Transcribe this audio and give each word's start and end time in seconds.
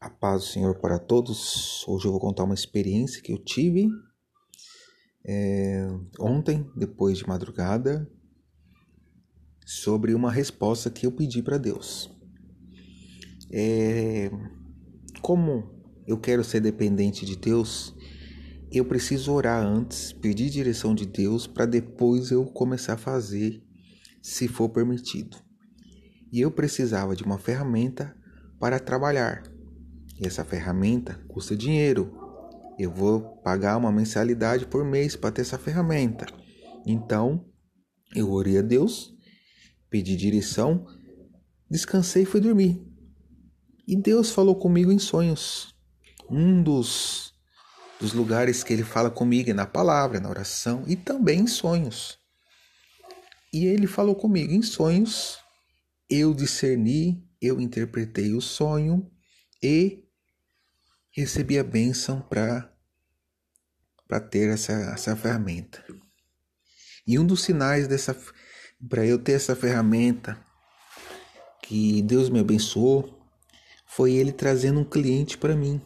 A 0.00 0.08
paz 0.08 0.42
do 0.42 0.46
Senhor 0.46 0.78
para 0.78 0.96
todos. 0.96 1.84
Hoje 1.88 2.06
eu 2.06 2.12
vou 2.12 2.20
contar 2.20 2.44
uma 2.44 2.54
experiência 2.54 3.20
que 3.20 3.32
eu 3.32 3.38
tive 3.38 3.88
é, 5.26 5.88
ontem, 6.20 6.70
depois 6.76 7.18
de 7.18 7.26
madrugada, 7.26 8.08
sobre 9.66 10.14
uma 10.14 10.30
resposta 10.30 10.88
que 10.88 11.04
eu 11.04 11.10
pedi 11.10 11.42
para 11.42 11.58
Deus. 11.58 12.16
É, 13.50 14.30
como 15.20 15.68
eu 16.06 16.16
quero 16.16 16.44
ser 16.44 16.60
dependente 16.60 17.26
de 17.26 17.34
Deus, 17.34 17.92
eu 18.70 18.84
preciso 18.84 19.32
orar 19.32 19.66
antes, 19.66 20.12
pedir 20.12 20.48
direção 20.48 20.94
de 20.94 21.06
Deus 21.06 21.48
para 21.48 21.66
depois 21.66 22.30
eu 22.30 22.46
começar 22.46 22.92
a 22.92 22.98
fazer, 22.98 23.60
se 24.22 24.46
for 24.46 24.68
permitido. 24.68 25.36
E 26.30 26.40
eu 26.40 26.52
precisava 26.52 27.16
de 27.16 27.24
uma 27.24 27.36
ferramenta 27.36 28.16
para 28.60 28.78
trabalhar 28.78 29.57
e 30.20 30.26
essa 30.26 30.44
ferramenta 30.44 31.14
custa 31.28 31.56
dinheiro. 31.56 32.12
Eu 32.78 32.90
vou 32.90 33.36
pagar 33.38 33.76
uma 33.76 33.92
mensalidade 33.92 34.66
por 34.66 34.84
mês 34.84 35.16
para 35.16 35.32
ter 35.32 35.42
essa 35.42 35.58
ferramenta. 35.58 36.26
Então, 36.86 37.44
eu 38.14 38.30
orei 38.30 38.58
a 38.58 38.62
Deus, 38.62 39.14
pedi 39.90 40.16
direção, 40.16 40.86
descansei 41.70 42.22
e 42.22 42.26
fui 42.26 42.40
dormir. 42.40 42.82
E 43.86 43.96
Deus 43.96 44.30
falou 44.30 44.56
comigo 44.56 44.92
em 44.92 44.98
sonhos. 44.98 45.74
Um 46.30 46.62
dos, 46.62 47.32
dos 48.00 48.12
lugares 48.12 48.62
que 48.62 48.72
ele 48.72 48.84
fala 48.84 49.10
comigo 49.10 49.50
é 49.50 49.54
na 49.54 49.66
palavra, 49.66 50.20
na 50.20 50.28
oração 50.28 50.84
e 50.86 50.94
também 50.94 51.40
em 51.40 51.46
sonhos. 51.46 52.18
E 53.52 53.64
ele 53.64 53.86
falou 53.86 54.14
comigo 54.14 54.52
em 54.52 54.62
sonhos, 54.62 55.38
eu 56.08 56.34
discerni, 56.34 57.26
eu 57.40 57.60
interpretei 57.60 58.34
o 58.34 58.40
sonho 58.40 59.10
e 59.62 60.07
recebi 61.20 61.58
a 61.58 61.64
bênção 61.64 62.20
para 62.20 62.70
ter 64.30 64.48
essa, 64.50 64.72
essa 64.72 65.16
ferramenta. 65.16 65.84
E 67.06 67.18
um 67.18 67.26
dos 67.26 67.42
sinais 67.42 67.88
dessa 67.88 68.16
para 68.88 69.04
eu 69.04 69.18
ter 69.18 69.32
essa 69.32 69.56
ferramenta 69.56 70.38
que 71.62 72.00
Deus 72.02 72.28
me 72.28 72.38
abençoou 72.38 73.18
foi 73.86 74.12
ele 74.12 74.30
trazendo 74.30 74.80
um 74.80 74.84
cliente 74.84 75.36
para 75.36 75.56
mim. 75.56 75.80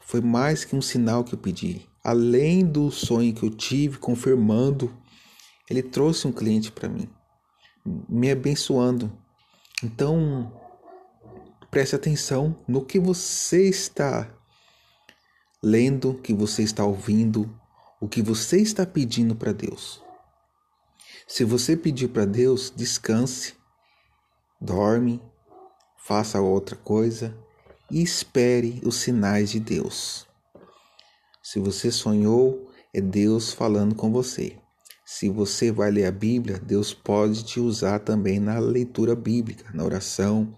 Foi 0.00 0.20
mais 0.20 0.64
que 0.64 0.74
um 0.74 0.82
sinal 0.82 1.22
que 1.22 1.34
eu 1.34 1.38
pedi. 1.38 1.88
Além 2.02 2.66
do 2.66 2.90
sonho 2.90 3.32
que 3.32 3.44
eu 3.44 3.50
tive 3.50 3.98
confirmando, 3.98 4.94
ele 5.70 5.82
trouxe 5.82 6.26
um 6.26 6.32
cliente 6.32 6.72
para 6.72 6.88
mim, 6.88 7.08
me 8.08 8.30
abençoando. 8.30 9.16
Então, 9.82 10.63
Preste 11.74 11.96
atenção 11.96 12.56
no 12.68 12.84
que 12.84 13.00
você 13.00 13.68
está 13.68 14.32
lendo, 15.60 16.14
que 16.22 16.32
você 16.32 16.62
está 16.62 16.84
ouvindo, 16.84 17.52
o 18.00 18.06
que 18.06 18.22
você 18.22 18.60
está 18.60 18.86
pedindo 18.86 19.34
para 19.34 19.50
Deus. 19.50 20.00
Se 21.26 21.42
você 21.42 21.76
pedir 21.76 22.10
para 22.10 22.26
Deus, 22.26 22.72
descanse, 22.76 23.54
dorme, 24.60 25.20
faça 25.98 26.40
outra 26.40 26.76
coisa 26.76 27.36
e 27.90 28.00
espere 28.00 28.80
os 28.84 28.94
sinais 28.94 29.50
de 29.50 29.58
Deus. 29.58 30.28
Se 31.42 31.58
você 31.58 31.90
sonhou, 31.90 32.70
é 32.94 33.00
Deus 33.00 33.52
falando 33.52 33.96
com 33.96 34.12
você. 34.12 34.56
Se 35.04 35.28
você 35.28 35.72
vai 35.72 35.90
ler 35.90 36.06
a 36.06 36.12
Bíblia, 36.12 36.56
Deus 36.56 36.94
pode 36.94 37.42
te 37.42 37.58
usar 37.58 37.98
também 37.98 38.38
na 38.38 38.60
leitura 38.60 39.16
bíblica, 39.16 39.72
na 39.74 39.82
oração, 39.82 40.54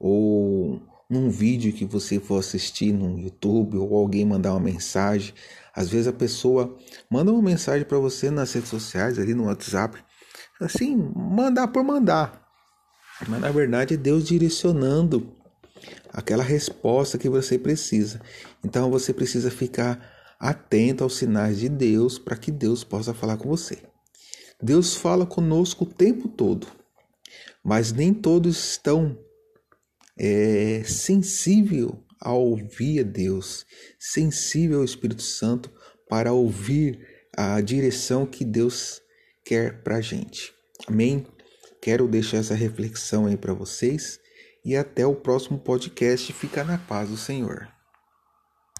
ou 0.00 0.80
num 1.10 1.28
vídeo 1.28 1.72
que 1.72 1.84
você 1.84 2.18
for 2.18 2.38
assistir 2.38 2.92
no 2.92 3.18
YouTube 3.18 3.76
ou 3.76 3.94
alguém 3.94 4.24
mandar 4.24 4.52
uma 4.52 4.60
mensagem. 4.60 5.34
Às 5.74 5.90
vezes 5.90 6.06
a 6.06 6.12
pessoa 6.12 6.76
manda 7.10 7.30
uma 7.30 7.42
mensagem 7.42 7.84
para 7.84 7.98
você 7.98 8.30
nas 8.30 8.52
redes 8.52 8.70
sociais, 8.70 9.18
ali 9.18 9.34
no 9.34 9.44
WhatsApp, 9.44 10.02
assim, 10.60 10.96
mandar 10.96 11.68
por 11.68 11.84
mandar. 11.84 12.48
Mas 13.28 13.40
na 13.40 13.50
verdade 13.50 13.94
é 13.94 13.96
Deus 13.96 14.24
direcionando 14.24 15.36
aquela 16.12 16.42
resposta 16.42 17.18
que 17.18 17.28
você 17.28 17.58
precisa. 17.58 18.20
Então 18.64 18.90
você 18.90 19.12
precisa 19.12 19.50
ficar 19.50 20.00
atento 20.38 21.04
aos 21.04 21.16
sinais 21.16 21.58
de 21.58 21.68
Deus 21.68 22.18
para 22.18 22.36
que 22.36 22.50
Deus 22.50 22.82
possa 22.82 23.12
falar 23.12 23.36
com 23.36 23.48
você. 23.48 23.78
Deus 24.62 24.94
fala 24.94 25.26
conosco 25.26 25.84
o 25.84 25.88
tempo 25.88 26.28
todo, 26.28 26.66
mas 27.64 27.92
nem 27.92 28.12
todos 28.12 28.72
estão 28.72 29.18
é, 30.22 30.82
sensível 30.84 32.04
a 32.20 32.34
ouvir 32.34 33.00
a 33.00 33.02
Deus, 33.02 33.64
sensível 33.98 34.80
ao 34.80 34.84
Espírito 34.84 35.22
Santo 35.22 35.72
para 36.08 36.34
ouvir 36.34 37.00
a 37.34 37.58
direção 37.62 38.26
que 38.26 38.44
Deus 38.44 39.00
quer 39.42 39.82
para 39.82 39.96
a 39.96 40.00
gente. 40.02 40.52
Amém? 40.86 41.26
Quero 41.80 42.06
deixar 42.06 42.36
essa 42.36 42.54
reflexão 42.54 43.24
aí 43.24 43.38
para 43.38 43.54
vocês 43.54 44.20
e 44.62 44.76
até 44.76 45.06
o 45.06 45.14
próximo 45.14 45.58
podcast. 45.58 46.30
Fica 46.34 46.62
na 46.62 46.76
paz 46.76 47.08
do 47.08 47.16
Senhor. 47.16 47.79